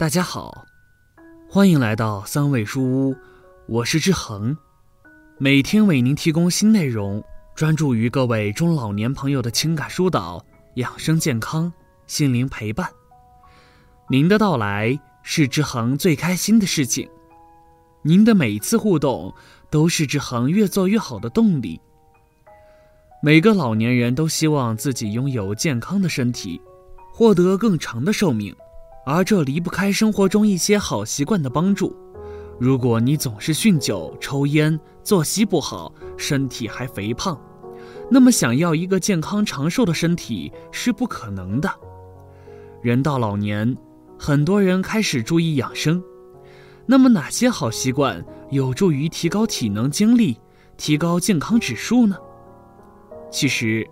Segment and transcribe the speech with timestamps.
[0.00, 0.64] 大家好，
[1.46, 3.14] 欢迎来到三味书屋，
[3.66, 4.56] 我是志恒，
[5.36, 7.22] 每天为您提供新内容，
[7.54, 10.42] 专注于各位中老年朋友的情感疏导、
[10.76, 11.70] 养生健康、
[12.06, 12.88] 心灵陪伴。
[14.08, 17.06] 您的到来是志恒最开心的事情，
[18.00, 19.34] 您的每一次互动
[19.68, 21.78] 都是志恒越做越好的动力。
[23.22, 26.58] 每个老年人都希望自己拥有健康的身体，
[27.12, 28.56] 获得更长的寿命。
[29.12, 31.96] 而这离不开生活中一些好习惯的帮助。
[32.60, 37.36] 如果你总是酗酒、抽烟，作息不好，身体还肥胖，
[38.08, 41.68] 那么想要一个健康长寿的身体是不可能的。
[42.82, 43.76] 人到老年，
[44.16, 46.00] 很多人开始注意养生。
[46.86, 50.38] 那么哪些好习惯有助于提高体能、精力，
[50.76, 52.16] 提高健康指数呢？
[53.28, 53.84] 其实。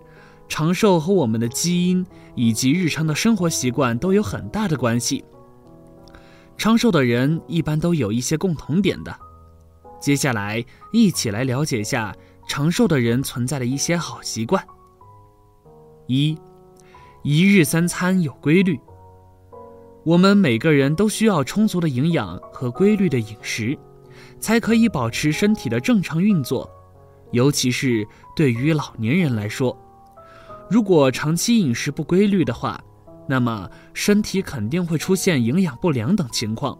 [0.49, 2.05] 长寿和我们的基因
[2.35, 5.23] 以及日常的生活习惯都有很大的关系。
[6.57, 9.15] 长寿的人一般都有一些共同点的。
[10.01, 12.13] 接下来，一起来了解一下
[12.47, 14.61] 长寿的人存在的一些好习惯。
[16.07, 16.37] 一，
[17.23, 18.77] 一日三餐有规律。
[20.03, 23.77] 我们每个人都需要充足的营养和规律的饮食，
[24.39, 26.69] 才可以保持身体的正常运作，
[27.31, 29.77] 尤其是对于老年人来说。
[30.69, 32.79] 如果长期饮食不规律的话，
[33.27, 36.77] 那么身体肯定会出现营养不良等情况，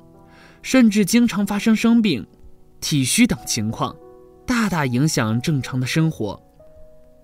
[0.61, 2.25] 甚至经常发生生病、
[2.79, 3.95] 体虚等情况，
[4.45, 6.39] 大大影响正常的生活。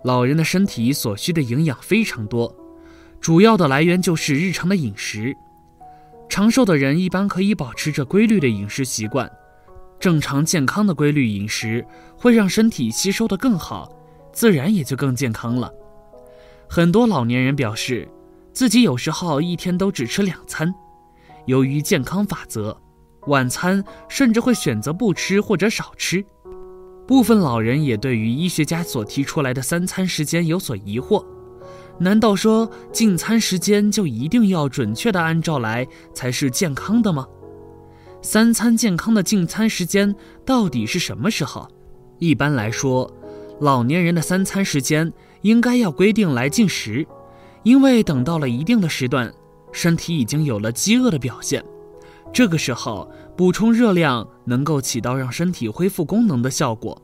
[0.04, 2.56] 老人的身体所需的营养非常多，
[3.22, 5.36] 主要的来源就是日常的饮食。
[6.28, 9.32] 长寿的人一般可以保持着规律的饮食习惯，
[10.00, 11.86] 正常健康的规律饮食
[12.18, 13.92] 会让身体吸收的更好，
[14.34, 15.72] 自然也就更健康了。
[16.68, 18.08] 很多老年人表示，
[18.52, 20.74] 自己有时候一天都只吃两餐。
[21.46, 22.76] 由于健康法则，
[23.28, 26.26] 晚餐甚至会选择不吃或者少吃。
[27.08, 31.24] 部分老人也对于医学家所提出来的三餐时间有所疑惑：
[32.00, 37.28] 难道说进餐时间就一定要准确的按照来才是健康的吗？
[38.24, 41.68] 三餐健康的进餐时间到底是什么时候？
[42.18, 43.10] 一般来说，
[43.60, 45.14] 老年人的三餐时间。
[45.46, 47.06] 应该要规定来进食，
[47.62, 49.32] 因为等到了一定的时段，
[49.72, 51.64] 身体已经有了饥饿的表现，
[52.34, 53.08] 这个时候
[53.38, 57.00] 补充热量能够起到让身体恢复功能的效果，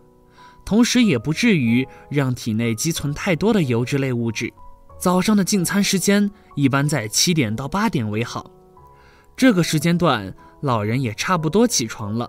[0.66, 4.52] 同时也不至于让体内积存太多的油脂类物质。
[4.98, 8.50] 早上的进餐时间一般在七点到八点为好，
[9.38, 12.28] 这个时间段老人也差不多起床了，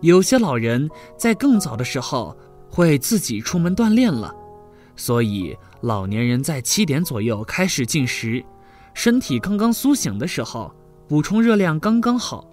[0.00, 2.36] 有些老人在更早的时候
[2.68, 4.34] 会自己出门锻炼了。
[4.98, 8.44] 所以，老年人在七点左右开始进食，
[8.92, 10.74] 身体刚刚苏醒的时候，
[11.08, 12.44] 补充热量刚刚好。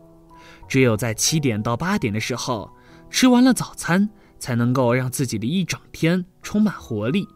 [0.67, 2.72] 只有在七点到八点的时候，
[3.09, 4.07] 吃完了早餐，
[4.38, 7.28] 才能够让自己的一整天充满活力。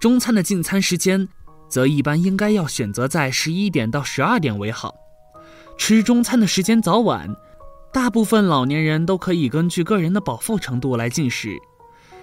[0.00, 1.28] 中餐的进餐时间，
[1.68, 4.92] 则一般应该要选择在十一点到十二点为好。
[5.78, 7.32] 吃中餐的时间早晚，
[7.92, 11.56] 大部分老年人都可以根据个人的饱腹程度来进食。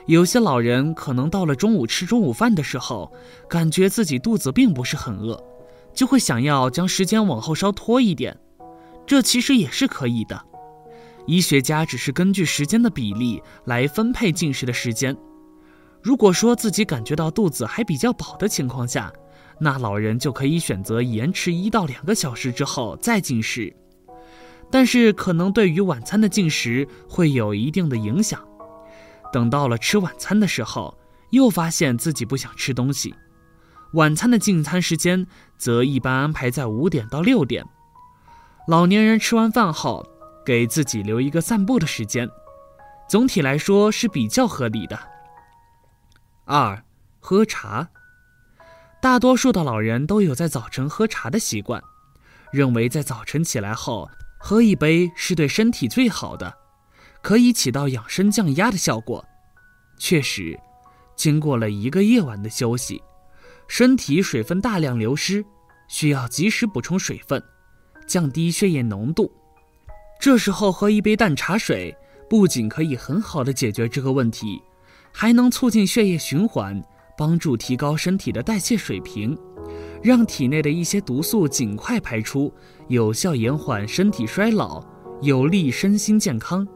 [0.09, 3.13] 有些老人可能到了中午吃中午饭的时候，
[3.47, 5.39] 感觉自己肚子并不是很饿，
[5.93, 8.35] 就会想要将时间往后稍拖一点，
[9.05, 10.43] 这其实也是可以的。
[11.27, 15.15] 医学家只是根据时间的比例来分配进食的时间。
[16.01, 19.13] 如果说自己感觉到肚子还比较饱的情况下，
[19.59, 23.71] 那老人就可以选择延迟一到两个小时之后再进食，
[24.71, 28.43] 但是可能对于晚餐的进食会有一定的影响。
[29.31, 30.97] 等到了吃晚餐的时候，
[31.31, 33.13] 又发现自己不想吃东西。
[33.93, 35.25] 晚餐的进餐时间
[35.57, 37.65] 则一般安排在五点到六点。
[38.67, 40.05] 老年人吃完饭后，
[40.45, 42.29] 给自己留一个散步的时间，
[43.07, 44.99] 总体来说是比较合理的。
[46.45, 46.83] 二，
[47.19, 47.89] 喝茶。
[49.01, 51.81] 大多数的老人都有在早晨喝茶的习惯，
[52.51, 54.09] 认为在早晨起来后
[54.39, 56.53] 喝一杯是对身体最好的。
[57.21, 59.23] 可以起到养生降压的效果。
[59.97, 60.57] 确实，
[61.15, 63.01] 经过了一个夜晚的休息，
[63.67, 65.43] 身体水分大量流失，
[65.87, 67.43] 需要及时补充水分，
[68.07, 69.31] 降低血液浓度。
[70.21, 71.95] 这时候喝一杯淡茶水，
[72.29, 74.61] 不仅可以很好的解决这个问题，
[75.13, 76.81] 还能促进血液循环，
[77.17, 79.37] 帮助提高身体的代谢水平，
[80.01, 82.53] 让体内的一些毒素尽快排出，
[82.87, 84.83] 有效延缓身体衰老，
[85.21, 86.67] 有利身心健康。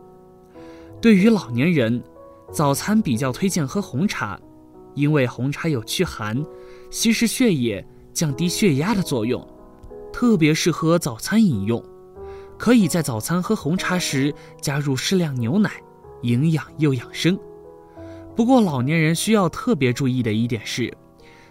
[1.03, 2.01] 对于老年人，
[2.49, 4.39] 早餐比较推荐喝红茶，
[4.95, 6.41] 因为红茶有驱寒、
[6.89, 9.45] 稀释血液、降低血压的作用。
[10.13, 11.83] 特别适合早餐饮用，
[12.57, 15.73] 可以在早餐喝红茶时加入适量牛奶，
[16.21, 17.37] 营养又养生。
[18.33, 20.95] 不过老年人需要特别注意的一点是，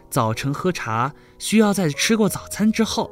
[0.08, 3.10] 早晨喝茶需要在吃过早餐之后，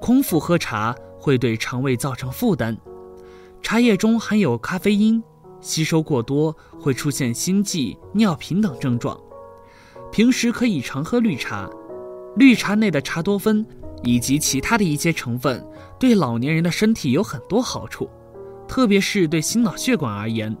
[0.00, 2.74] 空腹喝茶会对肠胃造成负担。
[3.60, 5.22] 茶叶中含有咖啡因，
[5.60, 9.18] 吸收过多会出现心悸、尿频等症状。
[10.12, 11.70] 平时可以常喝绿茶，
[12.36, 13.66] 绿茶内的茶多酚。
[14.02, 15.62] 以及其他的一些成分，
[15.98, 18.08] 对老年人的身体有很多好处，
[18.66, 20.56] 特别是对心脑血管而言，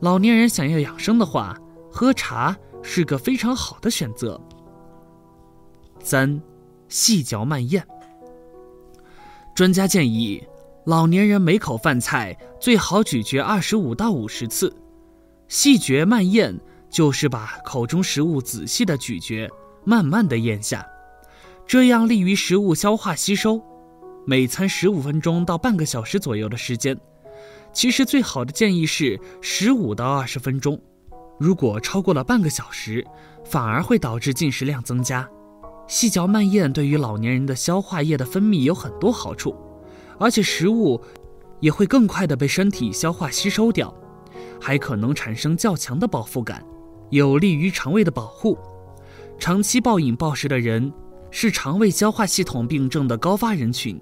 [0.00, 1.56] 老年人想要养生的话，
[1.88, 4.40] 喝茶是个非常好的选择。
[6.00, 6.42] 三，
[6.88, 7.86] 细嚼慢咽。
[9.54, 10.42] 专家建议，
[10.88, 14.74] 老年人每口饭菜最好咀嚼二十五到五十次，
[15.46, 16.58] 细嚼慢咽
[16.88, 19.46] 就是把口中食物仔细的咀嚼，
[19.84, 20.82] 慢慢的咽下。
[21.66, 23.60] 这样利于食物消化吸收，
[24.26, 26.98] 每餐十五分钟到半个小时左右的时间。
[27.70, 30.80] 其实最好的建议是十五到二十分钟，
[31.38, 33.06] 如果超过了半个小时，
[33.44, 35.28] 反而会导致进食量增加。
[35.86, 39.54] 细嚼慢咽对于老年人的消化液的分泌有很多好处，
[40.18, 41.00] 而且食物
[41.60, 43.92] 也会更快的被身体消化吸收掉，
[44.60, 46.64] 还可能产生较强的饱腹感，
[47.10, 48.58] 有利于肠胃的保护。
[49.38, 50.92] 长期暴饮暴食的人。
[51.30, 54.00] 是肠胃消化系统病症的高发人群，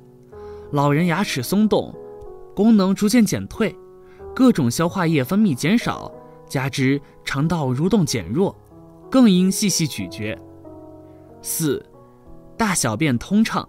[0.70, 1.92] 老人牙齿松动，
[2.54, 3.74] 功能逐渐减退，
[4.32, 6.08] 各种消化液分泌减少，
[6.48, 8.56] 加之肠道蠕动减弱，
[9.10, 10.38] 更应细细咀嚼。
[11.42, 11.84] 四，
[12.56, 13.68] 大小便通畅。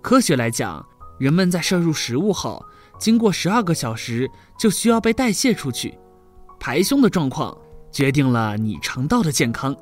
[0.00, 0.86] 科学来讲，
[1.18, 2.64] 人们在摄入食物后，
[2.98, 5.98] 经过十二个小时就需要被代谢出去，
[6.58, 7.56] 排胸的状况
[7.90, 9.74] 决定了你肠道的健康。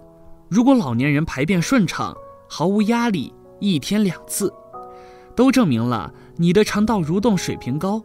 [0.49, 2.15] 如果老年人排便顺畅，
[2.49, 4.53] 毫无压力，一天两次，
[5.35, 8.03] 都证明了你的肠道蠕动水平高，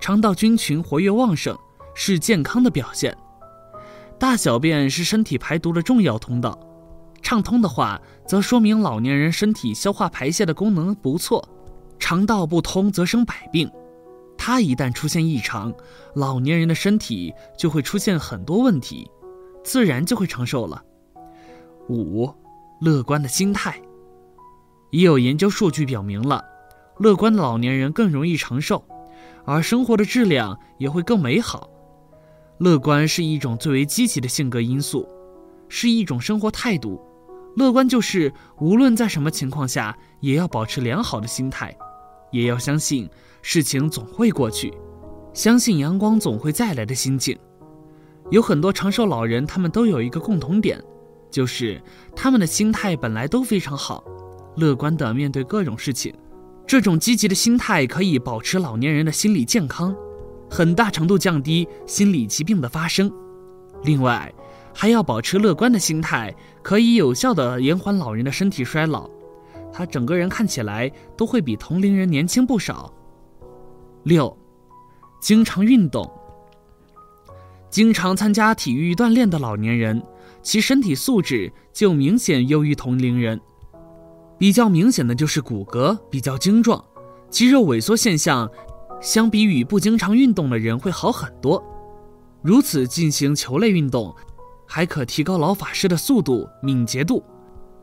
[0.00, 1.56] 肠道菌群活跃旺盛，
[1.94, 3.16] 是健康的表现。
[4.18, 6.58] 大小便是身体排毒的重要通道，
[7.22, 11.42] 畅通的话，则说明老年人身体消化排泄的功能不错。
[12.00, 13.70] 肠道不通则生百病，
[14.36, 15.72] 它一旦出现异常，
[16.16, 19.08] 老年人的身体就会出现很多问题，
[19.62, 20.82] 自然就会长寿了。
[21.88, 22.34] 五。
[22.80, 23.78] 乐观的心态，
[24.90, 26.42] 已有研究数据表明了，
[26.96, 28.82] 乐观的老年人更容易长寿，
[29.44, 31.68] 而生活的质量也会更美好。
[32.56, 35.06] 乐观是一种最为积极的性格因素，
[35.68, 36.98] 是一种生活态度。
[37.54, 41.76] 乐观就是无论在什么情况下，也要保持良好的心态，
[42.30, 43.08] 也要相信
[43.42, 44.72] 事情总会过去，
[45.32, 47.38] 相信阳光总会再来的心境。
[48.30, 50.82] 有很多长寿老人，他们都有一个共同点。
[51.30, 51.80] 就是
[52.16, 54.02] 他们的心态本来都非常好，
[54.56, 56.12] 乐观的面对各种事情，
[56.66, 59.94] 这种积极的心态可以保持老年人的心理健康，
[60.50, 63.08] 很大程度降低心理疾病的发生。
[63.84, 64.34] 另外，
[64.74, 69.08] 还要保持乐观的心态，可以有效的延缓老人的身体衰老，
[69.72, 72.92] 他整个人看起来都会比同龄人年轻不少。
[74.04, 74.36] 六，
[75.20, 76.10] 经常运动，
[77.70, 80.02] 经常参加体育锻炼的老年人。
[80.42, 83.38] 其身体素质就明显优于同龄人，
[84.38, 86.82] 比较明显的就是骨骼比较精壮，
[87.28, 88.50] 肌肉萎缩现象，
[89.02, 91.62] 相比与不经常运动的人会好很多。
[92.40, 94.16] 如此进行球类运动，
[94.66, 97.22] 还可提高老法师的速度敏捷度，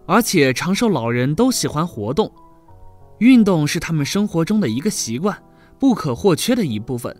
[0.08, 2.32] 而且长寿老人都喜欢活动，
[3.20, 5.38] 运动是他们生活中的一个习惯，
[5.78, 7.16] 不可或缺的一部分。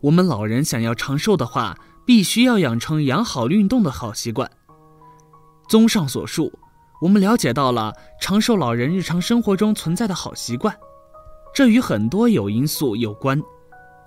[0.00, 4.50] 我们老人想要长寿的话，必须要养成养好运动的好习惯。
[5.68, 6.50] 综上所述，
[7.02, 10.74] 我们了解到了长寿老人日常生活中存在的好习惯，
[11.54, 13.40] 这与很多有因素有关。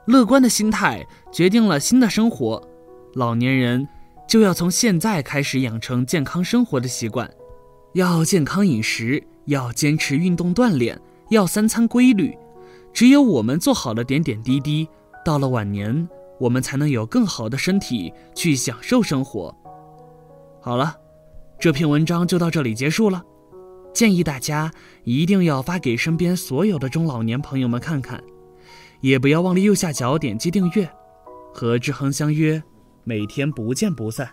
[0.07, 2.61] 乐观的心态决定了新的生活，
[3.13, 3.87] 老年人
[4.27, 7.29] 就要从现在开始养成健康生活的习惯，
[7.93, 12.37] 要健康饮食，要坚持运动锻炼，要三餐规律。
[12.91, 14.87] 只有我们做好了点点滴滴，
[15.25, 16.07] 到了晚年，
[16.39, 19.55] 我们才能有更好的身体去享受生活。
[20.61, 20.97] 好了。
[21.59, 23.23] 这篇文章就到这里结束了，
[23.93, 24.69] 建议大家
[25.05, 28.21] 一定要发给身边所有的中老年朋友们看看，
[28.99, 30.89] 也不要忘了右下角点击订阅，
[31.53, 32.61] 和志恒相约，
[33.05, 34.29] 每天不见不散，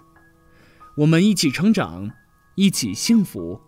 [0.97, 2.11] 我们一起成长，
[2.55, 3.61] 一起幸福。